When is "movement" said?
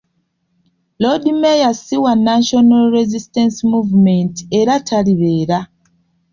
3.73-4.35